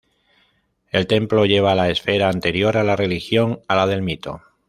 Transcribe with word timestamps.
El 0.89 1.05
templo 1.05 1.45
lleva 1.45 1.73
a 1.73 1.75
la 1.75 1.91
esfera 1.91 2.27
anterior 2.29 2.75
a 2.75 2.83
la 2.83 2.95
religión, 2.95 3.61
a 3.67 3.75
la 3.75 3.85
del 3.85 4.01
mito. 4.01 4.41